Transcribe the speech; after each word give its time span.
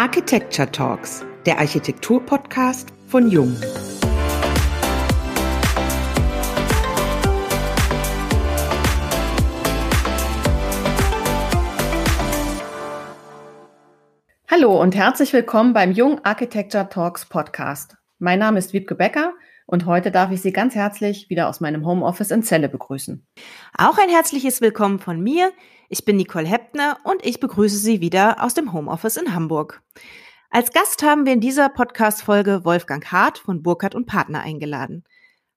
Architecture 0.00 0.72
Talks, 0.72 1.26
der 1.44 1.58
Architektur-Podcast 1.58 2.88
von 3.06 3.30
Jung. 3.30 3.54
Hallo 14.50 14.80
und 14.80 14.96
herzlich 14.96 15.34
willkommen 15.34 15.74
beim 15.74 15.92
Jung 15.92 16.24
Architecture 16.24 16.88
Talks 16.88 17.26
Podcast. 17.26 17.98
Mein 18.18 18.38
Name 18.38 18.58
ist 18.58 18.72
Wiebke 18.72 18.94
Becker 18.94 19.34
und 19.70 19.86
heute 19.86 20.10
darf 20.10 20.32
ich 20.32 20.42
Sie 20.42 20.52
ganz 20.52 20.74
herzlich 20.74 21.30
wieder 21.30 21.48
aus 21.48 21.60
meinem 21.60 21.86
Homeoffice 21.86 22.32
in 22.32 22.42
Celle 22.42 22.68
begrüßen. 22.68 23.24
Auch 23.78 23.98
ein 23.98 24.08
herzliches 24.08 24.60
Willkommen 24.60 24.98
von 24.98 25.20
mir. 25.20 25.52
Ich 25.88 26.04
bin 26.04 26.16
Nicole 26.16 26.46
Heppner 26.46 26.98
und 27.04 27.24
ich 27.24 27.38
begrüße 27.38 27.76
Sie 27.76 28.00
wieder 28.00 28.42
aus 28.42 28.54
dem 28.54 28.72
Homeoffice 28.72 29.16
in 29.16 29.32
Hamburg. 29.32 29.82
Als 30.50 30.72
Gast 30.72 31.04
haben 31.04 31.24
wir 31.24 31.32
in 31.32 31.40
dieser 31.40 31.68
Podcast-Folge 31.68 32.64
Wolfgang 32.64 33.12
Hart 33.12 33.38
von 33.38 33.62
Burkhardt 33.62 33.94
und 33.94 34.06
Partner 34.06 34.40
eingeladen. 34.40 35.04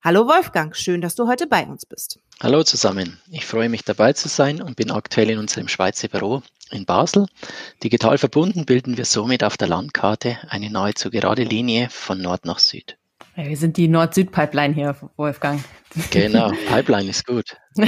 Hallo 0.03 0.27
Wolfgang, 0.27 0.75
schön, 0.75 1.01
dass 1.01 1.15
du 1.15 1.27
heute 1.27 1.47
bei 1.47 1.65
uns 1.65 1.85
bist. 1.87 2.19
Hallo 2.39 2.63
zusammen. 2.63 3.19
Ich 3.31 3.47
freue 3.47 3.69
mich 3.69 3.83
dabei 3.83 4.13
zu 4.13 4.27
sein 4.27 4.61
und 4.61 4.75
bin 4.75 4.91
aktuell 4.91 5.31
in 5.31 5.39
unserem 5.39 5.67
Schweizer 5.67 6.09
Büro 6.09 6.43
in 6.69 6.85
Basel. 6.85 7.25
Digital 7.83 8.19
verbunden 8.19 8.65
bilden 8.65 8.97
wir 8.97 9.05
somit 9.05 9.43
auf 9.43 9.57
der 9.57 9.69
Landkarte 9.69 10.37
eine 10.49 10.69
nahezu 10.69 11.09
gerade 11.09 11.43
Linie 11.43 11.89
von 11.89 12.21
Nord 12.21 12.45
nach 12.45 12.59
Süd. 12.59 12.97
Ja, 13.35 13.47
wir 13.47 13.57
sind 13.57 13.77
die 13.77 13.87
Nord-Süd-Pipeline 13.87 14.73
hier, 14.73 14.95
Wolfgang. 15.17 15.63
Genau, 16.11 16.51
Pipeline 16.67 17.09
ist 17.09 17.25
gut. 17.25 17.57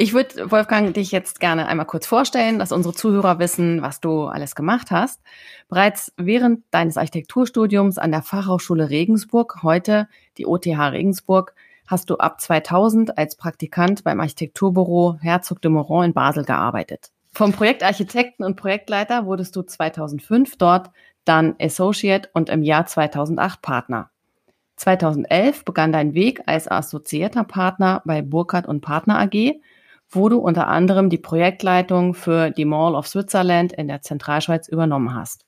Ich 0.00 0.14
würde, 0.14 0.48
Wolfgang, 0.52 0.94
dich 0.94 1.10
jetzt 1.10 1.40
gerne 1.40 1.66
einmal 1.66 1.84
kurz 1.84 2.06
vorstellen, 2.06 2.60
dass 2.60 2.70
unsere 2.70 2.94
Zuhörer 2.94 3.40
wissen, 3.40 3.82
was 3.82 4.00
du 4.00 4.26
alles 4.26 4.54
gemacht 4.54 4.92
hast. 4.92 5.20
Bereits 5.68 6.12
während 6.16 6.62
deines 6.70 6.96
Architekturstudiums 6.96 7.98
an 7.98 8.12
der 8.12 8.22
Fachhochschule 8.22 8.90
Regensburg, 8.90 9.64
heute 9.64 10.06
die 10.36 10.46
OTH 10.46 10.68
Regensburg, 10.68 11.52
hast 11.88 12.10
du 12.10 12.16
ab 12.18 12.40
2000 12.40 13.18
als 13.18 13.34
Praktikant 13.34 14.04
beim 14.04 14.20
Architekturbüro 14.20 15.18
Herzog 15.20 15.60
de 15.62 15.72
Moron 15.72 16.04
in 16.04 16.12
Basel 16.12 16.44
gearbeitet. 16.44 17.10
Vom 17.32 17.52
Projektarchitekten 17.52 18.44
und 18.44 18.54
Projektleiter 18.54 19.26
wurdest 19.26 19.56
du 19.56 19.62
2005 19.62 20.58
dort, 20.58 20.90
dann 21.28 21.54
Associate 21.60 22.28
und 22.32 22.48
im 22.48 22.62
Jahr 22.62 22.86
2008 22.86 23.62
Partner. 23.62 24.10
2011 24.76 25.64
begann 25.64 25.92
dein 25.92 26.14
Weg 26.14 26.42
als 26.46 26.70
assoziierter 26.70 27.44
Partner 27.44 28.02
bei 28.04 28.22
Burkhardt 28.22 28.66
und 28.66 28.80
Partner 28.80 29.18
AG 29.18 29.60
wo 30.10 30.28
du 30.28 30.38
unter 30.38 30.68
anderem 30.68 31.10
die 31.10 31.18
Projektleitung 31.18 32.14
für 32.14 32.50
die 32.50 32.64
Mall 32.64 32.94
of 32.94 33.06
Switzerland 33.06 33.72
in 33.72 33.88
der 33.88 34.02
Zentralschweiz 34.02 34.68
übernommen 34.68 35.14
hast. 35.14 35.44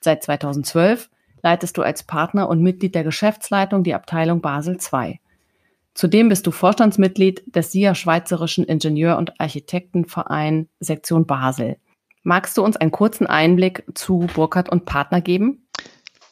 Seit 0.00 0.22
2012 0.22 1.08
leitest 1.42 1.78
du 1.78 1.82
als 1.82 2.02
Partner 2.02 2.48
und 2.48 2.62
Mitglied 2.62 2.94
der 2.94 3.04
Geschäftsleitung 3.04 3.84
die 3.84 3.94
Abteilung 3.94 4.40
Basel 4.40 4.76
II. 4.92 5.20
Zudem 5.94 6.28
bist 6.28 6.46
du 6.46 6.50
Vorstandsmitglied 6.50 7.42
des 7.54 7.72
SIA 7.72 7.94
Schweizerischen 7.94 8.64
Ingenieur- 8.64 9.16
und 9.16 9.40
Architektenverein 9.40 10.68
Sektion 10.78 11.26
Basel. 11.26 11.78
Magst 12.28 12.58
du 12.58 12.64
uns 12.64 12.76
einen 12.76 12.90
kurzen 12.90 13.28
Einblick 13.28 13.84
zu 13.94 14.26
Burkhardt 14.34 14.68
und 14.68 14.84
Partner 14.84 15.20
geben? 15.20 15.68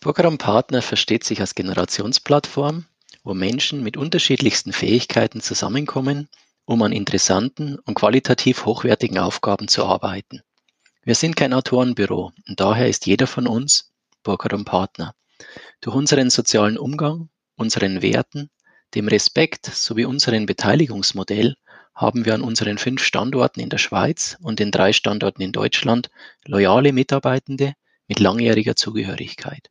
Burkhardt 0.01 0.27
und 0.27 0.39
Partner 0.39 0.83
versteht 0.83 1.23
sich 1.23 1.41
als 1.41 1.55
Generationsplattform, 1.55 2.87
wo 3.23 3.33
Menschen 3.33 3.81
mit 3.85 3.97
unterschiedlichsten 3.97 4.73
Fähigkeiten 4.73 5.41
zusammenkommen 5.41 6.29
um 6.65 6.83
an 6.83 6.91
interessanten 6.91 7.79
und 7.79 7.95
qualitativ 7.95 8.65
hochwertigen 8.65 9.19
Aufgaben 9.19 9.69
zu 9.69 9.85
arbeiten. 9.85 10.41
Wir 11.05 11.15
sind 11.15 11.37
kein 11.37 11.53
Autorenbüro 11.53 12.33
und 12.49 12.59
daher 12.59 12.89
ist 12.89 13.07
jeder 13.07 13.29
von 13.29 13.47
uns 13.47 13.93
Burkhardt 14.25 14.55
und 14.55 14.65
Partner. 14.65 15.15
Durch 15.81 15.95
unseren 15.95 16.29
sozialen 16.29 16.77
Umgang, 16.77 17.29
unseren 17.55 18.03
Werten, 18.03 18.51
dem 18.97 19.07
Respekt 19.07 19.67
sowie 19.67 20.07
unseren 20.07 20.47
Beteiligungsmodell 20.47 21.55
haben 21.95 22.25
wir 22.25 22.35
an 22.35 22.43
unseren 22.43 22.79
fünf 22.79 23.03
Standorten 23.03 23.61
in 23.61 23.69
der 23.69 23.79
Schweiz 23.79 24.37
und 24.41 24.59
den 24.59 24.71
drei 24.71 24.93
Standorten 24.93 25.43
in 25.43 25.53
Deutschland 25.53 26.11
loyale 26.45 26.93
Mitarbeitende 26.93 27.75
mit 28.09 28.21
langjähriger 28.21 28.77
Zugehörigkeit. 28.77 29.71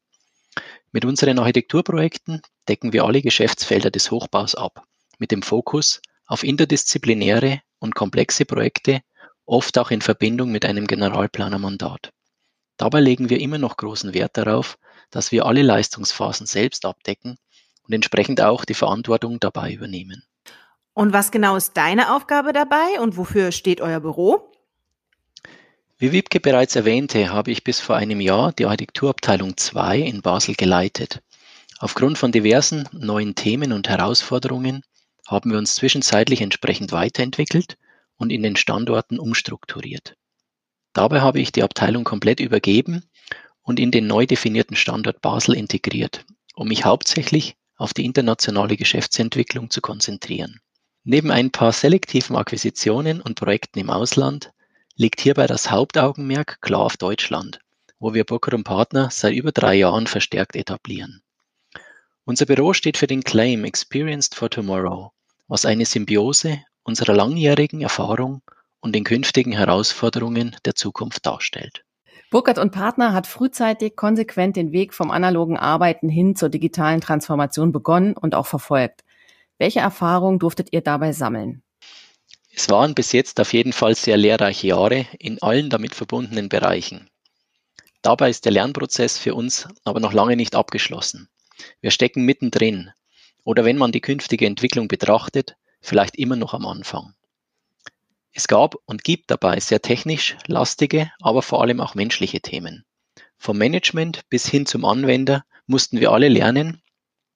Mit 0.92 1.06
unseren 1.06 1.40
Architekturprojekten 1.40 2.42
decken 2.68 2.94
wir 2.94 3.04
alle 3.04 3.22
Geschäftsfelder 3.22 3.92
des 3.92 4.12
Hochbaus 4.12 4.56
ab, 4.56 4.84
mit 5.18 5.32
dem 5.32 5.42
Fokus 5.42 6.02
auf 6.26 6.44
interdisziplinäre 6.44 7.62
und 7.80 7.96
komplexe 7.96 8.46
Projekte, 8.46 9.02
oft 9.46 9.78
auch 9.78 9.92
in 9.92 10.02
Verbindung 10.02 10.52
mit 10.52 10.66
einem 10.66 10.88
Generalplanermandat. 10.88 12.12
Dabei 12.78 13.02
legen 13.02 13.30
wir 13.30 13.40
immer 13.40 13.58
noch 13.58 13.78
großen 13.78 14.14
Wert 14.14 14.38
darauf, 14.38 14.78
dass 15.12 15.32
wir 15.32 15.46
alle 15.46 15.62
Leistungsphasen 15.62 16.48
selbst 16.48 16.86
abdecken 16.86 17.38
und 17.84 17.94
entsprechend 17.94 18.42
auch 18.42 18.66
die 18.66 18.74
Verantwortung 18.74 19.40
dabei 19.40 19.74
übernehmen. 19.74 20.24
Und 20.94 21.12
was 21.12 21.32
genau 21.32 21.56
ist 21.56 21.76
deine 21.76 22.16
Aufgabe 22.16 22.54
dabei 22.54 23.00
und 23.00 23.18
wofür 23.18 23.52
steht 23.52 23.82
euer 23.82 24.00
Büro? 24.00 24.52
Wie 25.98 26.12
Wiebke 26.12 26.40
bereits 26.40 26.76
erwähnte, 26.76 27.32
habe 27.32 27.52
ich 27.52 27.64
bis 27.64 27.80
vor 27.80 27.96
einem 27.96 28.20
Jahr 28.20 28.52
die 28.52 28.66
Architekturabteilung 28.66 29.58
2 29.58 30.00
in 30.00 30.22
Basel 30.22 30.56
geleitet. 30.56 31.22
Aufgrund 31.80 32.18
von 32.18 32.32
diversen 32.32 32.88
neuen 32.92 33.36
Themen 33.36 33.74
und 33.74 33.90
Herausforderungen 33.90 34.84
haben 35.28 35.52
wir 35.52 35.58
uns 35.58 35.76
zwischenzeitlich 35.76 36.42
entsprechend 36.42 36.92
weiterentwickelt 36.92 37.78
und 38.18 38.32
in 38.32 38.44
den 38.44 38.56
Standorten 38.56 39.18
umstrukturiert. 39.18 40.16
Dabei 40.94 41.22
habe 41.22 41.40
ich 41.40 41.52
die 41.52 41.64
Abteilung 41.64 42.04
komplett 42.04 42.40
übergeben 42.40 43.04
und 43.64 43.80
in 43.80 43.90
den 43.90 44.06
neu 44.06 44.26
definierten 44.26 44.76
Standort 44.76 45.22
Basel 45.22 45.56
integriert, 45.56 46.26
um 46.54 46.68
mich 46.68 46.86
hauptsächlich 46.86 47.56
auf 47.78 47.94
die 47.94 48.06
internationale 48.06 48.78
Geschäftsentwicklung 48.78 49.70
zu 49.72 49.82
konzentrieren. 49.82 50.60
Neben 51.06 51.32
ein 51.32 51.52
paar 51.52 51.74
selektiven 51.74 52.38
Akquisitionen 52.38 53.20
und 53.20 53.36
Projekten 53.36 53.80
im 53.80 53.90
Ausland 53.90 54.54
liegt 54.96 55.20
hierbei 55.20 55.48
das 55.48 55.70
Hauptaugenmerk 55.70 56.62
klar 56.62 56.82
auf 56.82 56.96
Deutschland, 56.96 57.60
wo 58.00 58.14
wir 58.14 58.24
Booker 58.24 58.56
und 58.56 58.64
Partner 58.64 59.10
seit 59.12 59.34
über 59.34 59.52
drei 59.52 59.76
Jahren 59.76 60.08
verstärkt 60.08 60.56
etablieren. 60.56 61.22
Unser 62.24 62.46
Büro 62.46 62.72
steht 62.72 62.96
für 62.96 63.08
den 63.08 63.24
Claim 63.24 63.66
Experienced 63.66 64.34
for 64.34 64.50
Tomorrow, 64.50 65.12
was 65.50 65.66
eine 65.66 65.86
Symbiose 65.86 66.62
unserer 66.84 67.14
langjährigen 67.14 67.82
Erfahrung 67.82 68.42
und 68.80 68.96
den 68.96 69.04
künftigen 69.04 69.52
Herausforderungen 69.52 70.56
der 70.64 70.76
Zukunft 70.76 71.26
darstellt. 71.26 71.84
Burkhardt 72.32 72.60
und 72.60 72.72
Partner 72.72 73.14
hat 73.14 73.28
frühzeitig 73.28 73.98
konsequent 73.98 74.56
den 74.56 74.72
Weg 74.72 74.94
vom 74.94 75.12
analogen 75.12 75.58
Arbeiten 75.58 76.08
hin 76.08 76.38
zur 76.38 76.48
digitalen 76.48 77.02
Transformation 77.02 77.74
begonnen 77.74 78.16
und 78.16 78.36
auch 78.36 78.48
verfolgt. 78.48 79.04
Welche 79.58 79.80
Erfahrungen 79.80 80.40
durftet 80.40 80.70
ihr 80.72 80.82
dabei 80.82 81.12
sammeln? 81.12 81.64
Es 82.56 82.70
waren 82.70 82.94
bis 82.94 83.12
jetzt 83.12 83.40
auf 83.40 83.54
jeden 83.54 83.74
Fall 83.74 83.96
sehr 83.96 84.18
lehrreiche 84.18 84.68
Jahre 84.68 85.08
in 85.18 85.42
allen 85.42 85.70
damit 85.70 85.96
verbundenen 85.96 86.50
Bereichen. 86.50 87.10
Dabei 88.04 88.30
ist 88.30 88.46
der 88.46 88.52
Lernprozess 88.52 89.18
für 89.18 89.34
uns 89.34 89.68
aber 89.84 90.00
noch 90.00 90.14
lange 90.14 90.36
nicht 90.36 90.56
abgeschlossen. 90.56 91.30
Wir 91.82 91.90
stecken 91.90 92.26
mittendrin 92.26 92.92
oder 93.44 93.66
wenn 93.66 93.78
man 93.78 93.92
die 93.92 94.02
künftige 94.02 94.46
Entwicklung 94.46 94.88
betrachtet, 94.88 95.56
vielleicht 95.82 96.16
immer 96.16 96.36
noch 96.36 96.54
am 96.54 96.66
Anfang. 96.66 97.16
Es 98.32 98.48
gab 98.48 98.76
und 98.86 99.04
gibt 99.04 99.30
dabei 99.32 99.60
sehr 99.60 99.82
technisch 99.82 100.38
lastige, 100.48 101.12
aber 101.22 101.42
vor 101.42 101.62
allem 101.62 101.80
auch 101.80 101.96
menschliche 101.96 102.42
Themen. 102.42 102.84
Vom 103.38 103.58
Management 103.58 104.28
bis 104.30 104.48
hin 104.48 104.66
zum 104.66 104.86
Anwender 104.86 105.46
mussten 105.68 106.00
wir 106.00 106.12
alle 106.12 106.30
lernen, 106.30 106.82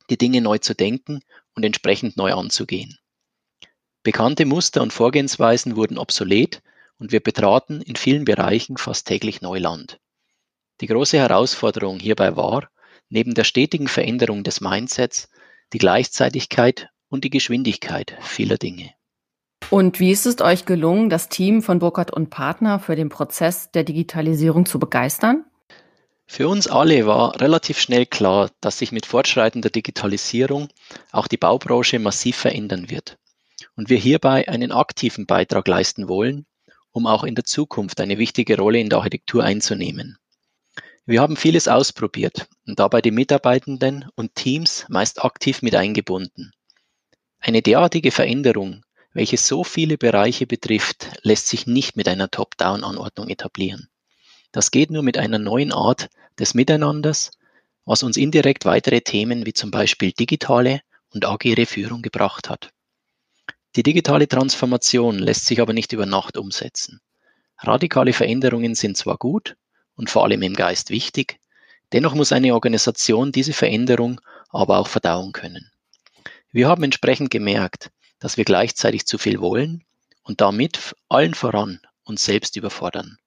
die 0.09 0.17
Dinge 0.17 0.41
neu 0.41 0.57
zu 0.57 0.73
denken 0.73 1.21
und 1.57 1.65
entsprechend 1.65 2.15
neu 2.15 2.33
anzugehen. 2.33 2.97
Bekannte 4.03 4.45
Muster 4.45 4.81
und 4.81 4.93
Vorgehensweisen 4.93 5.75
wurden 5.75 5.97
obsolet 5.97 6.61
und 6.99 7.11
wir 7.11 7.19
betraten 7.19 7.81
in 7.81 7.95
vielen 7.95 8.25
Bereichen 8.25 8.77
fast 8.77 9.07
täglich 9.07 9.41
Neuland. 9.41 9.99
Die 10.79 10.87
große 10.87 11.17
Herausforderung 11.17 11.99
hierbei 11.99 12.37
war, 12.37 12.69
neben 13.09 13.33
der 13.33 13.43
stetigen 13.43 13.87
Veränderung 13.87 14.43
des 14.43 14.61
Mindsets 14.61 15.29
die 15.73 15.79
Gleichzeitigkeit 15.79 16.89
und 17.09 17.23
die 17.23 17.31
Geschwindigkeit 17.31 18.15
vieler 18.21 18.57
Dinge. 18.57 18.91
Und 19.71 19.99
wie 19.99 20.11
ist 20.11 20.27
es 20.27 20.39
euch 20.39 20.65
gelungen, 20.65 21.09
das 21.09 21.27
Team 21.27 21.63
von 21.63 21.79
Burkhardt 21.79 22.13
und 22.13 22.29
Partner 22.29 22.79
für 22.79 22.95
den 22.95 23.09
Prozess 23.09 23.71
der 23.71 23.83
Digitalisierung 23.83 24.67
zu 24.67 24.77
begeistern? 24.77 25.43
Für 26.29 26.49
uns 26.49 26.67
alle 26.67 27.05
war 27.07 27.39
relativ 27.39 27.79
schnell 27.79 28.05
klar, 28.05 28.51
dass 28.61 28.77
sich 28.77 28.91
mit 28.91 29.05
fortschreitender 29.05 29.69
Digitalisierung 29.69 30.67
auch 31.11 31.27
die 31.27 31.37
Baubranche 31.37 31.99
massiv 31.99 32.35
verändern 32.35 32.89
wird 32.89 33.17
und 33.75 33.89
wir 33.89 33.97
hierbei 33.97 34.47
einen 34.47 34.71
aktiven 34.71 35.25
Beitrag 35.25 35.67
leisten 35.67 36.07
wollen, 36.09 36.45
um 36.91 37.07
auch 37.07 37.23
in 37.23 37.35
der 37.35 37.45
Zukunft 37.45 38.01
eine 38.01 38.17
wichtige 38.17 38.57
Rolle 38.57 38.79
in 38.79 38.89
der 38.89 38.99
Architektur 38.99 39.43
einzunehmen. 39.43 40.17
Wir 41.05 41.21
haben 41.21 41.37
vieles 41.37 41.69
ausprobiert 41.69 42.47
und 42.67 42.79
dabei 42.79 43.01
die 43.01 43.11
Mitarbeitenden 43.11 44.09
und 44.15 44.35
Teams 44.35 44.85
meist 44.89 45.23
aktiv 45.23 45.61
mit 45.61 45.75
eingebunden. 45.75 46.51
Eine 47.39 47.61
derartige 47.61 48.11
Veränderung, 48.11 48.83
welche 49.13 49.37
so 49.37 49.63
viele 49.63 49.97
Bereiche 49.97 50.45
betrifft, 50.45 51.07
lässt 51.21 51.47
sich 51.47 51.65
nicht 51.65 51.95
mit 51.95 52.09
einer 52.09 52.29
Top-Down-Anordnung 52.29 53.29
etablieren. 53.29 53.87
Das 54.51 54.71
geht 54.71 54.91
nur 54.91 55.03
mit 55.03 55.17
einer 55.17 55.39
neuen 55.39 55.71
Art 55.71 56.09
des 56.39 56.53
Miteinanders, 56.53 57.31
was 57.85 58.03
uns 58.03 58.17
indirekt 58.17 58.65
weitere 58.65 59.01
Themen 59.01 59.45
wie 59.45 59.53
zum 59.53 59.71
Beispiel 59.71 60.11
digitale 60.11 60.81
und 61.09 61.25
agile 61.25 61.65
Führung 61.65 62.01
gebracht 62.01 62.49
hat. 62.49 62.71
Die 63.75 63.83
digitale 63.83 64.27
Transformation 64.27 65.19
lässt 65.19 65.45
sich 65.45 65.61
aber 65.61 65.73
nicht 65.73 65.93
über 65.93 66.05
Nacht 66.05 66.37
umsetzen. 66.37 66.99
Radikale 67.59 68.13
Veränderungen 68.13 68.75
sind 68.75 68.97
zwar 68.97 69.17
gut 69.17 69.55
und 69.95 70.09
vor 70.09 70.23
allem 70.23 70.41
im 70.41 70.53
Geist 70.53 70.89
wichtig, 70.89 71.39
dennoch 71.93 72.13
muss 72.13 72.31
eine 72.31 72.53
Organisation 72.53 73.31
diese 73.31 73.53
Veränderung 73.53 74.21
aber 74.49 74.79
auch 74.79 74.87
verdauen 74.87 75.31
können. 75.31 75.71
Wir 76.51 76.67
haben 76.67 76.83
entsprechend 76.83 77.29
gemerkt, 77.29 77.91
dass 78.19 78.37
wir 78.37 78.45
gleichzeitig 78.45 79.05
zu 79.05 79.17
viel 79.17 79.39
wollen 79.39 79.83
und 80.23 80.41
damit 80.41 80.95
allen 81.09 81.33
voran 81.33 81.79
uns 82.03 82.25
selbst 82.25 82.55
überfordern. 82.55 83.17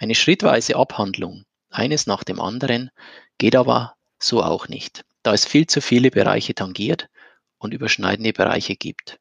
Eine 0.00 0.14
schrittweise 0.14 0.76
Abhandlung, 0.76 1.44
eines 1.68 2.06
nach 2.06 2.24
dem 2.24 2.40
anderen, 2.40 2.90
geht 3.36 3.54
aber 3.54 3.96
so 4.18 4.42
auch 4.42 4.66
nicht, 4.66 5.04
da 5.22 5.34
es 5.34 5.44
viel 5.44 5.66
zu 5.66 5.82
viele 5.82 6.10
Bereiche 6.10 6.54
tangiert 6.54 7.10
und 7.58 7.74
überschneidende 7.74 8.32
Bereiche 8.32 8.76
gibt. 8.76 9.20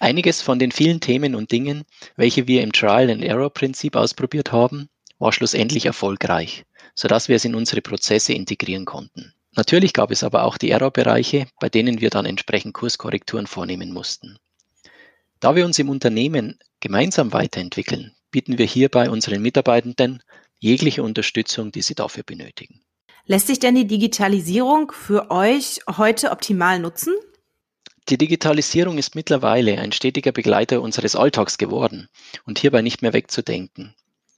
Einiges 0.00 0.42
von 0.42 0.58
den 0.58 0.72
vielen 0.72 0.98
Themen 1.00 1.36
und 1.36 1.52
Dingen, 1.52 1.84
welche 2.16 2.48
wir 2.48 2.62
im 2.62 2.72
Trial-and-Error-Prinzip 2.72 3.94
ausprobiert 3.94 4.50
haben, 4.50 4.88
war 5.20 5.32
schlussendlich 5.32 5.86
erfolgreich, 5.86 6.64
sodass 6.96 7.28
wir 7.28 7.36
es 7.36 7.44
in 7.44 7.54
unsere 7.54 7.80
Prozesse 7.80 8.32
integrieren 8.32 8.84
konnten. 8.84 9.34
Natürlich 9.54 9.92
gab 9.92 10.10
es 10.10 10.24
aber 10.24 10.42
auch 10.42 10.58
die 10.58 10.70
Error-Bereiche, 10.70 11.46
bei 11.60 11.68
denen 11.68 12.00
wir 12.00 12.10
dann 12.10 12.26
entsprechend 12.26 12.74
Kurskorrekturen 12.74 13.46
vornehmen 13.46 13.92
mussten. 13.92 14.36
Da 15.38 15.54
wir 15.54 15.64
uns 15.64 15.78
im 15.78 15.90
Unternehmen 15.90 16.58
gemeinsam 16.80 17.32
weiterentwickeln, 17.32 18.16
bieten 18.34 18.58
wir 18.58 18.66
hierbei 18.66 19.10
unseren 19.10 19.40
Mitarbeitenden 19.42 20.20
jegliche 20.58 21.04
Unterstützung, 21.04 21.70
die 21.70 21.82
sie 21.82 21.94
dafür 21.94 22.24
benötigen. 22.24 22.80
Lässt 23.26 23.46
sich 23.46 23.60
denn 23.60 23.76
die 23.76 23.86
Digitalisierung 23.86 24.90
für 24.90 25.30
euch 25.30 25.78
heute 25.96 26.32
optimal 26.32 26.80
nutzen? 26.80 27.14
Die 28.08 28.18
Digitalisierung 28.18 28.98
ist 28.98 29.14
mittlerweile 29.14 29.78
ein 29.78 29.92
stetiger 29.92 30.32
Begleiter 30.32 30.82
unseres 30.82 31.14
Alltags 31.14 31.58
geworden 31.58 32.08
und 32.44 32.58
hierbei 32.58 32.82
nicht 32.82 33.02
mehr 33.02 33.12
wegzudenken. 33.12 33.94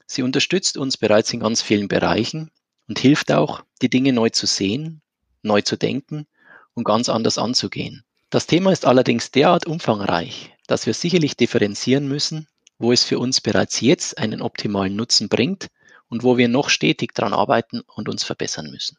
Sie 0.06 0.20
unterstützt 0.20 0.76
uns 0.76 0.99
bereits 0.99 1.32
in 1.32 1.40
ganz 1.40 1.62
vielen 1.62 1.88
Bereichen 1.88 2.50
und 2.88 2.99
hilft 2.99 3.32
auch, 3.32 3.62
die 3.81 3.88
Dinge 3.88 4.12
neu 4.12 4.28
zu 4.28 4.44
sehen, 4.44 5.00
neu 5.40 5.62
zu 5.62 5.78
denken 5.78 6.26
und 6.75 6.84
ganz 6.84 7.08
anders 7.08 7.38
anzugehen. 7.38 8.04
Das 8.28 8.46
Thema 8.46 8.72
ist 8.72 8.84
allerdings 8.84 9.31
derart 9.31 9.66
umfangreich, 9.66 10.52
dass 10.66 10.84
wir 10.84 10.92
sicherlich 10.92 11.38
differenzieren 11.38 12.06
müssen, 12.08 12.46
wo 12.78 12.93
es 12.93 13.05
für 13.05 13.19
uns 13.19 13.40
bereits 13.40 13.81
jetzt 13.81 14.19
einen 14.19 14.43
optimalen 14.43 14.96
Nutzen 14.96 15.28
bringt 15.28 15.69
und 16.08 16.23
wo 16.23 16.37
wir 16.37 16.49
noch 16.49 16.69
stetig 16.69 17.14
daran 17.14 17.32
arbeiten 17.32 17.81
und 17.94 18.08
uns 18.08 18.25
verbessern 18.25 18.70
müssen. 18.70 18.99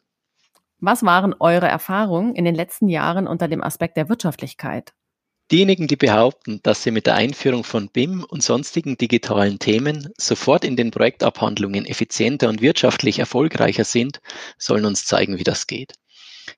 Was 0.80 1.02
waren 1.02 1.34
eure 1.40 1.66
Erfahrungen 1.66 2.34
in 2.34 2.44
den 2.44 2.54
letzten 2.54 2.88
Jahren 2.88 3.26
unter 3.26 3.48
dem 3.48 3.62
Aspekt 3.62 3.96
der 3.96 4.08
Wirtschaftlichkeit? 4.08 4.92
Diejenigen, 5.50 5.88
die 5.88 5.96
behaupten, 5.96 6.60
dass 6.62 6.82
sie 6.82 6.90
mit 6.90 7.06
der 7.06 7.14
Einführung 7.14 7.64
von 7.64 7.88
BIM 7.88 8.22
und 8.22 8.42
sonstigen 8.42 8.98
digitalen 8.98 9.58
Themen 9.58 10.12
sofort 10.18 10.62
in 10.62 10.76
den 10.76 10.90
Projektabhandlungen 10.90 11.86
effizienter 11.86 12.50
und 12.50 12.60
wirtschaftlich 12.60 13.18
erfolgreicher 13.18 13.84
sind, 13.84 14.20
sollen 14.58 14.84
uns 14.84 15.06
zeigen, 15.06 15.38
wie 15.38 15.44
das 15.44 15.66
geht. 15.66 15.94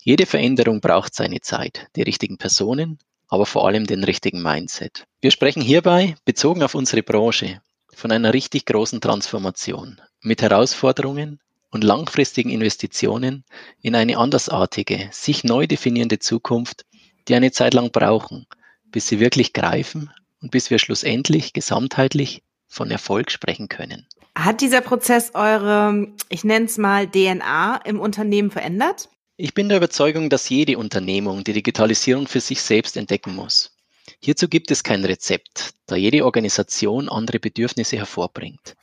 Jede 0.02 0.26
Veränderung 0.26 0.80
braucht 0.80 1.14
seine 1.14 1.40
Zeit, 1.40 1.86
die 1.94 2.02
richtigen 2.02 2.36
Personen, 2.36 2.98
aber 3.30 3.46
vor 3.46 3.66
allem 3.66 3.86
den 3.86 4.04
richtigen 4.04 4.42
Mindset. 4.42 5.06
Wir 5.20 5.30
sprechen 5.30 5.62
hierbei, 5.62 6.16
bezogen 6.24 6.62
auf 6.62 6.74
unsere 6.74 7.02
Branche, 7.02 7.62
von 7.94 8.10
einer 8.10 8.34
richtig 8.34 8.66
großen 8.66 9.00
Transformation 9.00 10.00
mit 10.20 10.42
Herausforderungen 10.42 11.40
und 11.70 11.84
langfristigen 11.84 12.50
Investitionen 12.50 13.44
in 13.80 13.94
eine 13.94 14.18
andersartige, 14.18 15.08
sich 15.12 15.44
neu 15.44 15.66
definierende 15.66 16.18
Zukunft, 16.18 16.84
die 17.28 17.34
eine 17.34 17.52
Zeit 17.52 17.74
lang 17.74 17.92
brauchen, 17.92 18.46
bis 18.86 19.06
sie 19.06 19.20
wirklich 19.20 19.52
greifen 19.52 20.10
und 20.42 20.50
bis 20.50 20.70
wir 20.70 20.78
schlussendlich 20.78 21.52
gesamtheitlich 21.52 22.42
von 22.66 22.90
Erfolg 22.90 23.30
sprechen 23.30 23.68
können. 23.68 24.06
Hat 24.34 24.60
dieser 24.60 24.80
Prozess 24.80 25.32
eure, 25.34 26.08
ich 26.28 26.44
nenne 26.44 26.66
es 26.66 26.78
mal 26.78 27.06
DNA 27.06 27.76
im 27.84 28.00
Unternehmen 28.00 28.50
verändert? 28.50 29.08
Ich 29.42 29.54
bin 29.54 29.70
der 29.70 29.78
Überzeugung, 29.78 30.28
dass 30.28 30.50
jede 30.50 30.76
Unternehmung 30.76 31.44
die 31.44 31.54
Digitalisierung 31.54 32.26
für 32.26 32.40
sich 32.40 32.60
selbst 32.60 32.98
entdecken 32.98 33.34
muss. 33.34 33.74
Hierzu 34.20 34.48
gibt 34.48 34.70
es 34.70 34.84
kein 34.84 35.02
Rezept, 35.02 35.72
da 35.86 35.96
jede 35.96 36.26
Organisation 36.26 37.08
andere 37.08 37.38
Bedürfnisse 37.38 37.96
hervorbringt. 37.96 38.76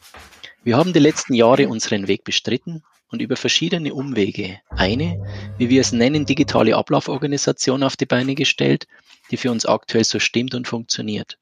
Wir 0.64 0.76
haben 0.76 0.94
die 0.94 1.00
letzten 1.00 1.36
Jahre 1.36 1.68
unseren 1.68 2.08
Weg 2.08 2.24
bestritten 2.24 2.82
und 3.12 3.22
über 3.22 3.36
verschiedene 3.36 3.94
Umwege 3.94 4.60
eine, 4.72 5.24
wie 5.60 5.70
wir 5.70 5.80
es 5.80 5.92
nennen, 5.92 6.26
digitale 6.26 6.76
Ablauforganisation 6.76 7.84
auf 7.84 7.96
die 7.96 8.08
Beine 8.08 8.34
gestellt, 8.34 8.88
die 9.30 9.38
für 9.38 9.52
uns 9.52 9.68
aktuell 9.68 10.06
so 10.06 10.18
stimmt 10.18 10.56
und 10.56 10.68
funktioniert. 10.68 11.38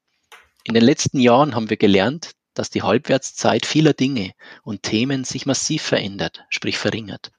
In 0.65 0.73
den 0.73 0.83
letzten 0.83 1.21
Jahren 1.21 1.55
haben 1.55 1.69
wir 1.69 1.77
gelernt, 1.77 2.31
dass 2.53 2.69
die 2.69 2.81
Halbwertszeit 2.81 3.65
vieler 3.65 3.93
Dinge 3.93 4.33
und 4.63 4.83
Themen 4.83 5.23
sich 5.23 5.45
massiv 5.45 5.83
verändert, 5.83 6.43
sprich 6.49 6.77
verringert. 6.77 7.31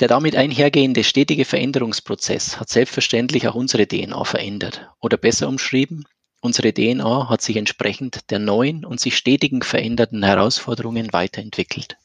Der 0.00 0.08
damit 0.08 0.36
einhergehende 0.36 1.02
stetige 1.02 1.44
Veränderungsprozess 1.44 2.60
hat 2.60 2.68
selbstverständlich 2.68 3.48
auch 3.48 3.54
unsere 3.54 3.86
DNA 3.86 4.24
verändert 4.24 4.88
oder 5.00 5.16
besser 5.16 5.48
umschrieben, 5.48 6.04
Unsere 6.40 6.72
DNA 6.72 7.28
hat 7.28 7.42
sich 7.42 7.56
entsprechend 7.56 8.30
der 8.30 8.38
neuen 8.38 8.84
und 8.84 9.00
sich 9.00 9.16
stetigen 9.16 9.62
verändernden 9.62 10.22
Herausforderungen 10.22 11.12
weiterentwickelt. 11.12 11.96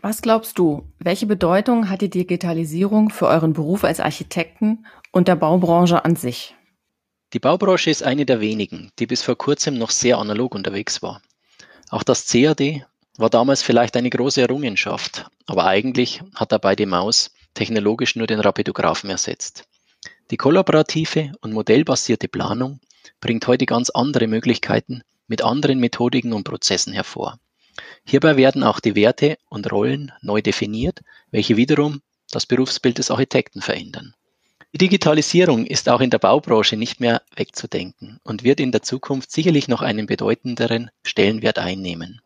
Was 0.00 0.22
glaubst 0.22 0.58
du, 0.58 0.90
welche 0.98 1.26
Bedeutung 1.26 1.90
hat 1.90 2.00
die 2.00 2.08
Digitalisierung 2.08 3.10
für 3.10 3.26
euren 3.26 3.52
Beruf 3.52 3.84
als 3.84 4.00
Architekten 4.00 4.86
und 5.12 5.28
der 5.28 5.36
Baubranche 5.36 6.06
an 6.06 6.16
sich? 6.16 6.54
Die 7.34 7.38
Baubranche 7.38 7.90
ist 7.90 8.02
eine 8.02 8.24
der 8.24 8.40
wenigen, 8.40 8.92
die 8.98 9.06
bis 9.06 9.22
vor 9.22 9.36
kurzem 9.36 9.76
noch 9.76 9.90
sehr 9.90 10.16
analog 10.16 10.54
unterwegs 10.54 11.02
war. 11.02 11.20
Auch 11.90 12.02
das 12.02 12.26
CAD 12.26 12.86
war 13.20 13.30
damals 13.30 13.62
vielleicht 13.62 13.96
eine 13.96 14.10
große 14.10 14.40
Errungenschaft, 14.40 15.26
aber 15.46 15.66
eigentlich 15.66 16.22
hat 16.34 16.52
dabei 16.52 16.74
die 16.74 16.86
Maus 16.86 17.30
technologisch 17.54 18.16
nur 18.16 18.26
den 18.26 18.40
Rapidographen 18.40 19.10
ersetzt. 19.10 19.64
Die 20.30 20.36
kollaborative 20.36 21.32
und 21.40 21.52
modellbasierte 21.52 22.28
Planung 22.28 22.80
bringt 23.20 23.46
heute 23.46 23.66
ganz 23.66 23.90
andere 23.90 24.26
Möglichkeiten 24.26 25.02
mit 25.26 25.42
anderen 25.42 25.80
Methodiken 25.80 26.32
und 26.32 26.44
Prozessen 26.44 26.92
hervor. 26.92 27.38
Hierbei 28.04 28.36
werden 28.36 28.62
auch 28.62 28.80
die 28.80 28.94
Werte 28.94 29.38
und 29.48 29.70
Rollen 29.70 30.12
neu 30.22 30.40
definiert, 30.40 31.00
welche 31.30 31.56
wiederum 31.56 32.00
das 32.30 32.46
Berufsbild 32.46 32.98
des 32.98 33.10
Architekten 33.10 33.60
verändern. 33.60 34.14
Die 34.72 34.78
Digitalisierung 34.78 35.66
ist 35.66 35.88
auch 35.88 36.00
in 36.00 36.10
der 36.10 36.20
Baubranche 36.20 36.76
nicht 36.76 37.00
mehr 37.00 37.22
wegzudenken 37.34 38.20
und 38.22 38.44
wird 38.44 38.60
in 38.60 38.72
der 38.72 38.82
Zukunft 38.82 39.30
sicherlich 39.32 39.66
noch 39.66 39.82
einen 39.82 40.06
bedeutenderen 40.06 40.90
Stellenwert 41.02 41.58
einnehmen. 41.58 42.20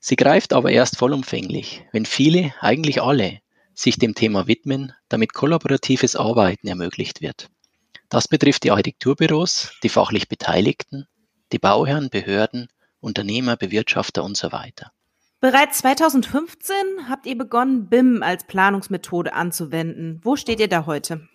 Sie 0.00 0.16
greift 0.16 0.52
aber 0.52 0.70
erst 0.70 0.96
vollumfänglich, 0.96 1.84
wenn 1.92 2.06
viele, 2.06 2.54
eigentlich 2.60 3.02
alle, 3.02 3.40
sich 3.74 3.98
dem 3.98 4.14
Thema 4.14 4.46
widmen, 4.46 4.92
damit 5.08 5.32
kollaboratives 5.32 6.16
Arbeiten 6.16 6.68
ermöglicht 6.68 7.20
wird. 7.20 7.48
Das 8.08 8.28
betrifft 8.28 8.64
die 8.64 8.70
Architekturbüros, 8.70 9.72
die 9.82 9.88
fachlich 9.88 10.28
Beteiligten, 10.28 11.06
die 11.52 11.58
Bauherren, 11.58 12.10
Behörden, 12.10 12.68
Unternehmer, 13.00 13.56
Bewirtschafter 13.56 14.24
und 14.24 14.36
so 14.36 14.52
weiter. 14.52 14.92
Bereits 15.40 15.78
2015 15.78 16.74
habt 17.08 17.24
ihr 17.24 17.38
begonnen, 17.38 17.88
BIM 17.88 18.22
als 18.22 18.44
Planungsmethode 18.46 19.32
anzuwenden. 19.32 20.20
Wo 20.22 20.36
steht 20.36 20.60
ihr 20.60 20.68
da 20.68 20.84
heute? 20.84 21.28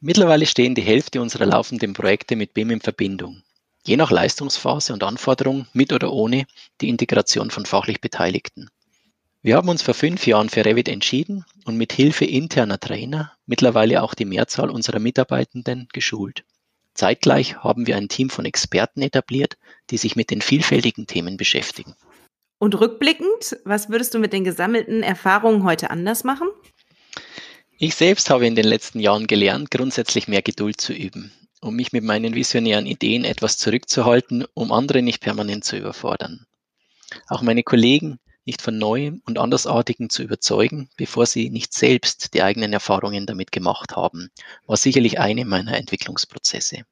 Mittlerweile 0.00 0.46
stehen 0.46 0.74
die 0.74 0.82
Hälfte 0.82 1.20
unserer 1.20 1.46
laufenden 1.46 1.94
Projekte 1.94 2.36
mit 2.36 2.54
BIM 2.54 2.70
in 2.70 2.80
Verbindung. 2.80 3.42
Je 3.86 3.96
nach 3.96 4.10
Leistungsphase 4.10 4.94
und 4.94 5.02
Anforderung 5.02 5.66
mit 5.74 5.92
oder 5.92 6.12
ohne 6.12 6.46
die 6.80 6.88
Integration 6.88 7.50
von 7.50 7.66
fachlich 7.66 8.00
Beteiligten. 8.00 8.70
Wir 9.42 9.56
haben 9.56 9.68
uns 9.68 9.82
vor 9.82 9.92
fünf 9.92 10.26
Jahren 10.26 10.48
für 10.48 10.64
Revit 10.64 10.88
entschieden 10.88 11.44
und 11.66 11.76
mit 11.76 11.92
Hilfe 11.92 12.24
interner 12.24 12.80
Trainer 12.80 13.32
mittlerweile 13.44 14.02
auch 14.02 14.14
die 14.14 14.24
Mehrzahl 14.24 14.70
unserer 14.70 15.00
Mitarbeitenden 15.00 15.86
geschult. 15.92 16.44
Zeitgleich 16.94 17.56
haben 17.56 17.86
wir 17.86 17.96
ein 17.96 18.08
Team 18.08 18.30
von 18.30 18.46
Experten 18.46 19.02
etabliert, 19.02 19.58
die 19.90 19.98
sich 19.98 20.16
mit 20.16 20.30
den 20.30 20.40
vielfältigen 20.40 21.06
Themen 21.06 21.36
beschäftigen. 21.36 21.94
Und 22.58 22.80
rückblickend, 22.80 23.58
was 23.64 23.90
würdest 23.90 24.14
du 24.14 24.18
mit 24.18 24.32
den 24.32 24.44
gesammelten 24.44 25.02
Erfahrungen 25.02 25.64
heute 25.64 25.90
anders 25.90 26.24
machen? 26.24 26.48
Ich 27.76 27.96
selbst 27.96 28.30
habe 28.30 28.46
in 28.46 28.54
den 28.54 28.64
letzten 28.64 29.00
Jahren 29.00 29.26
gelernt, 29.26 29.70
grundsätzlich 29.70 30.26
mehr 30.26 30.40
Geduld 30.40 30.80
zu 30.80 30.94
üben, 30.94 31.32
um 31.64 31.74
mich 31.74 31.92
mit 31.92 32.04
meinen 32.04 32.34
visionären 32.34 32.84
Ideen 32.84 33.24
etwas 33.24 33.56
zurückzuhalten, 33.56 34.44
um 34.52 34.70
andere 34.70 35.02
nicht 35.02 35.20
permanent 35.20 35.64
zu 35.64 35.76
überfordern. 35.76 36.46
Auch 37.28 37.40
meine 37.40 37.62
Kollegen 37.62 38.18
nicht 38.44 38.60
von 38.60 38.76
Neuem 38.76 39.22
und 39.24 39.38
Andersartigen 39.38 40.10
zu 40.10 40.22
überzeugen, 40.22 40.90
bevor 40.98 41.24
sie 41.24 41.48
nicht 41.48 41.72
selbst 41.72 42.34
die 42.34 42.42
eigenen 42.42 42.74
Erfahrungen 42.74 43.24
damit 43.24 43.50
gemacht 43.50 43.96
haben, 43.96 44.30
war 44.66 44.76
sicherlich 44.76 45.18
eine 45.18 45.46
meiner 45.46 45.78
Entwicklungsprozesse. 45.78 46.84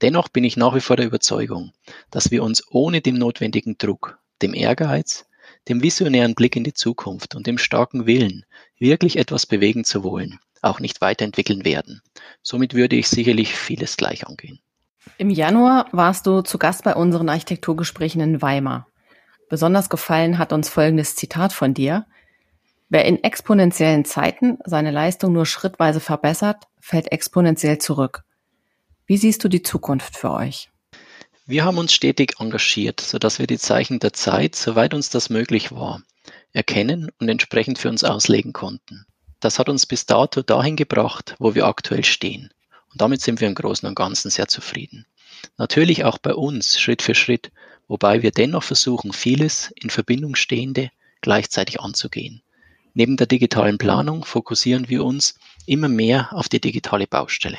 Dennoch 0.00 0.28
bin 0.28 0.44
ich 0.44 0.56
nach 0.56 0.76
wie 0.76 0.80
vor 0.80 0.96
der 0.96 1.06
Überzeugung, 1.06 1.72
dass 2.12 2.30
wir 2.30 2.44
uns 2.44 2.62
ohne 2.70 3.00
den 3.00 3.16
notwendigen 3.16 3.78
Druck, 3.78 4.18
dem 4.42 4.54
Ehrgeiz, 4.54 5.26
dem 5.68 5.82
visionären 5.82 6.36
Blick 6.36 6.54
in 6.54 6.62
die 6.62 6.74
Zukunft 6.74 7.34
und 7.34 7.48
dem 7.48 7.58
starken 7.58 8.06
Willen, 8.06 8.44
wirklich 8.78 9.16
etwas 9.16 9.44
bewegen 9.44 9.84
zu 9.84 10.04
wollen, 10.04 10.38
auch 10.62 10.80
nicht 10.80 11.00
weiterentwickeln 11.00 11.64
werden. 11.64 12.02
Somit 12.42 12.74
würde 12.74 12.96
ich 12.96 13.08
sicherlich 13.08 13.54
vieles 13.54 13.96
gleich 13.96 14.26
angehen. 14.26 14.60
Im 15.16 15.30
Januar 15.30 15.86
warst 15.92 16.26
du 16.26 16.42
zu 16.42 16.58
Gast 16.58 16.84
bei 16.84 16.94
unseren 16.94 17.28
Architekturgesprächen 17.28 18.20
in 18.20 18.42
Weimar. 18.42 18.86
Besonders 19.48 19.88
gefallen 19.88 20.38
hat 20.38 20.52
uns 20.52 20.68
folgendes 20.68 21.16
Zitat 21.16 21.52
von 21.52 21.72
dir. 21.74 22.06
Wer 22.90 23.04
in 23.04 23.22
exponentiellen 23.22 24.04
Zeiten 24.04 24.58
seine 24.64 24.90
Leistung 24.90 25.32
nur 25.32 25.46
schrittweise 25.46 26.00
verbessert, 26.00 26.64
fällt 26.80 27.12
exponentiell 27.12 27.78
zurück. 27.78 28.24
Wie 29.06 29.16
siehst 29.16 29.42
du 29.44 29.48
die 29.48 29.62
Zukunft 29.62 30.16
für 30.16 30.32
euch? 30.32 30.70
Wir 31.46 31.64
haben 31.64 31.78
uns 31.78 31.94
stetig 31.94 32.34
engagiert, 32.40 33.00
sodass 33.00 33.38
wir 33.38 33.46
die 33.46 33.58
Zeichen 33.58 34.00
der 34.00 34.12
Zeit, 34.12 34.54
soweit 34.54 34.92
uns 34.92 35.08
das 35.08 35.30
möglich 35.30 35.72
war, 35.72 36.02
erkennen 36.52 37.10
und 37.18 37.28
entsprechend 37.28 37.78
für 37.78 37.88
uns 37.88 38.04
auslegen 38.04 38.52
konnten. 38.52 39.06
Das 39.40 39.58
hat 39.58 39.68
uns 39.68 39.86
bis 39.86 40.06
dato 40.06 40.42
dahin 40.42 40.76
gebracht, 40.76 41.36
wo 41.38 41.54
wir 41.54 41.66
aktuell 41.66 42.04
stehen. 42.04 42.52
Und 42.90 43.00
damit 43.00 43.20
sind 43.22 43.40
wir 43.40 43.48
im 43.48 43.54
Großen 43.54 43.88
und 43.88 43.94
Ganzen 43.94 44.30
sehr 44.30 44.48
zufrieden. 44.48 45.06
Natürlich 45.56 46.04
auch 46.04 46.18
bei 46.18 46.34
uns 46.34 46.80
Schritt 46.80 47.02
für 47.02 47.14
Schritt, 47.14 47.52
wobei 47.86 48.22
wir 48.22 48.30
dennoch 48.32 48.64
versuchen, 48.64 49.12
vieles 49.12 49.72
in 49.76 49.90
Verbindung 49.90 50.34
stehende 50.34 50.90
gleichzeitig 51.20 51.80
anzugehen. 51.80 52.42
Neben 52.94 53.16
der 53.16 53.26
digitalen 53.26 53.78
Planung 53.78 54.24
fokussieren 54.24 54.88
wir 54.88 55.04
uns 55.04 55.38
immer 55.66 55.88
mehr 55.88 56.32
auf 56.32 56.48
die 56.48 56.60
digitale 56.60 57.06
Baustelle. 57.06 57.58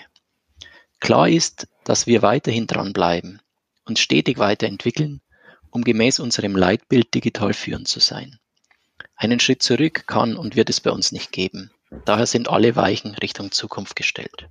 Klar 1.00 1.29
ist, 1.29 1.67
dass 1.86 2.07
wir 2.07 2.21
weiterhin 2.21 2.67
dranbleiben, 2.67 3.41
uns 3.86 4.01
stetig 4.01 4.38
weiterentwickeln, 4.38 5.21
um 5.69 5.83
gemäß 5.83 6.19
unserem 6.19 6.55
Leitbild 6.55 7.13
digital 7.13 7.53
führend 7.53 7.88
zu 7.88 8.00
sein. 8.00 8.39
Einen 9.21 9.41
Schritt 9.41 9.61
zurück 9.61 10.07
kann 10.07 10.38
und 10.38 10.55
wird 10.55 10.69
es 10.69 10.79
bei 10.79 10.91
uns 10.91 11.11
nicht 11.11 11.33
geben. 11.33 11.71
Daher 12.05 12.25
sind 12.25 12.49
alle 12.49 12.77
Weichen 12.77 13.15
Richtung 13.15 13.51
Zukunft 13.51 13.97
gestellt. 13.97 14.47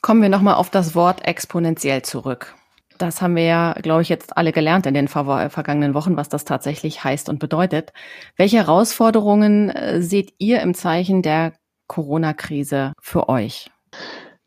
Kommen 0.00 0.22
wir 0.22 0.28
nochmal 0.28 0.54
auf 0.54 0.70
das 0.70 0.94
Wort 0.94 1.26
exponentiell 1.26 2.02
zurück. 2.02 2.54
Das 2.98 3.20
haben 3.20 3.34
wir 3.34 3.42
ja, 3.42 3.72
glaube 3.82 4.02
ich, 4.02 4.08
jetzt 4.08 4.36
alle 4.36 4.52
gelernt 4.52 4.86
in 4.86 4.94
den 4.94 5.08
vergangenen 5.08 5.92
Wochen, 5.92 6.16
was 6.16 6.28
das 6.28 6.44
tatsächlich 6.44 7.02
heißt 7.02 7.28
und 7.28 7.40
bedeutet. 7.40 7.92
Welche 8.36 8.58
Herausforderungen 8.58 9.70
äh, 9.70 10.00
seht 10.00 10.34
ihr 10.38 10.60
im 10.60 10.74
Zeichen 10.74 11.22
der 11.22 11.54
Corona-Krise 11.88 12.92
für 13.00 13.28
euch? 13.28 13.72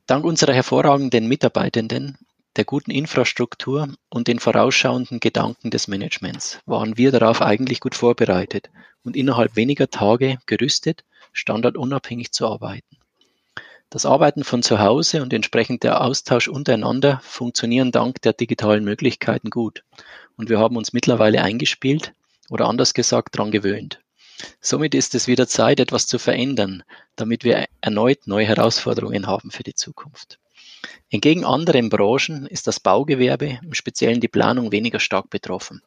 Dank 0.05 0.23
unserer 0.23 0.53
hervorragenden 0.53 1.27
Mitarbeitenden 1.27 2.17
der 2.57 2.65
guten 2.65 2.91
Infrastruktur 2.91 3.87
und 4.09 4.27
den 4.27 4.39
vorausschauenden 4.39 5.19
Gedanken 5.19 5.69
des 5.69 5.87
Managements 5.87 6.59
waren 6.65 6.97
wir 6.97 7.11
darauf 7.11 7.41
eigentlich 7.41 7.79
gut 7.79 7.95
vorbereitet 7.95 8.69
und 9.03 9.15
innerhalb 9.15 9.55
weniger 9.55 9.89
Tage 9.89 10.39
gerüstet, 10.47 11.05
standardunabhängig 11.33 12.31
zu 12.31 12.47
arbeiten. 12.47 12.97
Das 13.89 14.05
Arbeiten 14.05 14.43
von 14.43 14.63
zu 14.63 14.79
Hause 14.79 15.21
und 15.21 15.31
entsprechend 15.33 15.83
der 15.83 16.01
Austausch 16.01 16.47
untereinander 16.47 17.21
funktionieren 17.23 17.91
dank 17.91 18.21
der 18.21 18.33
digitalen 18.33 18.83
Möglichkeiten 18.83 19.49
gut. 19.49 19.83
Und 20.35 20.49
wir 20.49 20.59
haben 20.59 20.75
uns 20.75 20.91
mittlerweile 20.91 21.41
eingespielt 21.41 22.11
oder 22.49 22.67
anders 22.67 22.93
gesagt 22.93 23.37
dran 23.37 23.51
gewöhnt. 23.51 24.01
Somit 24.59 24.93
ist 24.93 25.15
es 25.15 25.27
wieder 25.27 25.47
Zeit, 25.47 25.79
etwas 25.79 26.05
zu 26.07 26.19
verändern, 26.19 26.83
damit 27.15 27.43
wir 27.43 27.65
erneut 27.81 28.27
neue 28.27 28.45
Herausforderungen 28.45 29.27
haben 29.27 29.51
für 29.51 29.63
die 29.63 29.73
Zukunft. 29.73 30.39
Entgegen 31.09 31.45
anderen 31.45 31.89
Branchen 31.89 32.45
ist 32.45 32.67
das 32.67 32.79
Baugewerbe, 32.79 33.59
im 33.63 33.73
Speziellen 33.73 34.21
die 34.21 34.27
Planung, 34.27 34.71
weniger 34.71 34.99
stark 34.99 35.29
betroffen. 35.29 35.81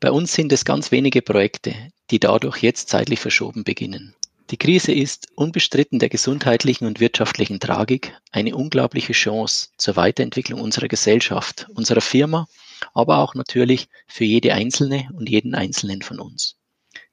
Bei 0.00 0.10
uns 0.10 0.32
sind 0.32 0.52
es 0.52 0.64
ganz 0.64 0.90
wenige 0.90 1.22
Projekte, 1.22 1.74
die 2.10 2.18
dadurch 2.18 2.58
jetzt 2.58 2.88
zeitlich 2.88 3.20
verschoben 3.20 3.62
beginnen. 3.62 4.14
Die 4.50 4.56
Krise 4.56 4.92
ist 4.92 5.28
unbestritten 5.34 5.98
der 5.98 6.10
gesundheitlichen 6.10 6.86
und 6.86 7.00
wirtschaftlichen 7.00 7.60
Tragik 7.60 8.14
eine 8.32 8.54
unglaubliche 8.54 9.12
Chance 9.14 9.68
zur 9.78 9.96
Weiterentwicklung 9.96 10.60
unserer 10.60 10.88
Gesellschaft, 10.88 11.68
unserer 11.74 12.02
Firma, 12.02 12.48
aber 12.92 13.18
auch 13.18 13.34
natürlich 13.34 13.88
für 14.06 14.24
jede 14.24 14.52
Einzelne 14.52 15.08
und 15.14 15.30
jeden 15.30 15.54
Einzelnen 15.54 16.02
von 16.02 16.20
uns. 16.20 16.56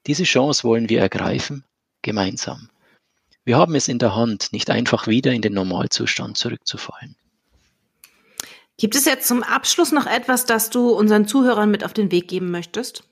Diese 0.06 0.24
Chance 0.24 0.64
wollen 0.64 0.88
wir 0.88 1.00
ergreifen, 1.00 1.64
gemeinsam. 2.02 2.68
Wir 3.44 3.56
haben 3.56 3.74
es 3.74 3.88
in 3.88 3.98
der 3.98 4.14
Hand, 4.14 4.52
nicht 4.52 4.70
einfach 4.70 5.06
wieder 5.06 5.32
in 5.32 5.42
den 5.42 5.54
Normalzustand 5.54 6.36
zurückzufallen. 6.36 7.16
Gibt 8.76 8.94
es 8.94 9.04
jetzt 9.04 9.28
zum 9.28 9.42
Abschluss 9.42 9.92
noch 9.92 10.06
etwas, 10.06 10.46
das 10.46 10.70
du 10.70 10.90
unseren 10.90 11.26
Zuhörern 11.26 11.70
mit 11.70 11.84
auf 11.84 11.92
den 11.92 12.10
Weg 12.10 12.28
geben 12.28 12.50
möchtest? 12.50 13.04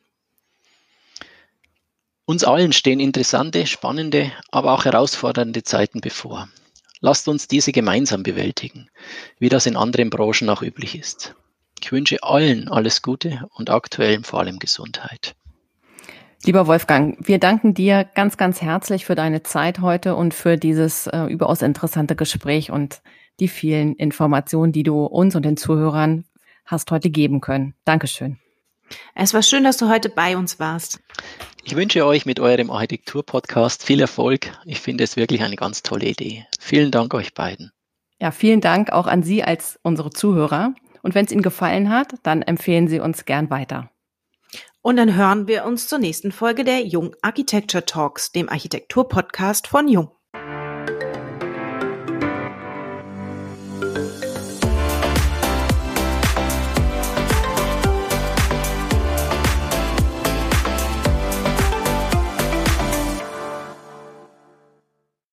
Uns 2.24 2.44
allen 2.44 2.72
stehen 2.72 3.00
interessante, 3.00 3.66
spannende, 3.66 4.32
aber 4.50 4.72
auch 4.72 4.84
herausfordernde 4.84 5.62
Zeiten 5.62 6.00
bevor. 6.00 6.48
Lasst 7.00 7.28
uns 7.28 7.48
diese 7.48 7.72
gemeinsam 7.72 8.22
bewältigen, 8.22 8.90
wie 9.38 9.48
das 9.48 9.66
in 9.66 9.76
anderen 9.76 10.10
Branchen 10.10 10.50
auch 10.50 10.62
üblich 10.62 10.94
ist. 10.98 11.34
Ich 11.80 11.92
wünsche 11.92 12.22
allen 12.22 12.68
alles 12.68 13.02
Gute 13.02 13.48
und 13.54 13.70
aktuell 13.70 14.22
vor 14.24 14.40
allem 14.40 14.58
Gesundheit. 14.58 15.36
Lieber 16.44 16.66
Wolfgang, 16.66 17.16
wir 17.20 17.38
danken 17.38 17.74
dir 17.74 18.04
ganz, 18.14 18.36
ganz 18.36 18.62
herzlich 18.62 19.04
für 19.04 19.16
deine 19.16 19.42
Zeit 19.42 19.80
heute 19.80 20.14
und 20.14 20.34
für 20.34 20.56
dieses 20.56 21.06
äh, 21.08 21.24
überaus 21.24 21.62
interessante 21.62 22.14
Gespräch 22.14 22.70
und 22.70 23.02
die 23.40 23.48
vielen 23.48 23.94
Informationen, 23.96 24.72
die 24.72 24.84
du 24.84 25.04
uns 25.04 25.34
und 25.34 25.44
den 25.44 25.56
Zuhörern 25.56 26.24
hast 26.64 26.90
heute 26.90 27.10
geben 27.10 27.40
können. 27.40 27.74
Dankeschön. 27.84 28.38
Es 29.14 29.34
war 29.34 29.42
schön, 29.42 29.64
dass 29.64 29.76
du 29.76 29.88
heute 29.88 30.08
bei 30.08 30.36
uns 30.36 30.60
warst. 30.60 31.00
Ich 31.64 31.76
wünsche 31.76 32.06
euch 32.06 32.24
mit 32.24 32.40
eurem 32.40 32.70
Architektur-Podcast 32.70 33.84
viel 33.84 34.00
Erfolg. 34.00 34.52
Ich 34.64 34.80
finde 34.80 35.04
es 35.04 35.16
wirklich 35.16 35.42
eine 35.42 35.56
ganz 35.56 35.82
tolle 35.82 36.06
Idee. 36.06 36.46
Vielen 36.58 36.90
Dank 36.90 37.12
euch 37.14 37.34
beiden. 37.34 37.72
Ja, 38.20 38.30
vielen 38.30 38.60
Dank 38.60 38.90
auch 38.90 39.06
an 39.06 39.22
Sie 39.22 39.42
als 39.42 39.78
unsere 39.82 40.10
Zuhörer. 40.10 40.74
Und 41.02 41.14
wenn 41.14 41.26
es 41.26 41.32
Ihnen 41.32 41.42
gefallen 41.42 41.90
hat, 41.90 42.14
dann 42.22 42.42
empfehlen 42.42 42.88
Sie 42.88 43.00
uns 43.00 43.24
gern 43.24 43.50
weiter. 43.50 43.90
Und 44.88 44.96
dann 44.96 45.16
hören 45.16 45.46
wir 45.46 45.66
uns 45.66 45.86
zur 45.86 45.98
nächsten 45.98 46.32
Folge 46.32 46.64
der 46.64 46.80
Jung 46.80 47.14
Architecture 47.20 47.84
Talks, 47.84 48.32
dem 48.32 48.48
Architektur-Podcast 48.48 49.66
von 49.66 49.86
Jung. 49.86 50.17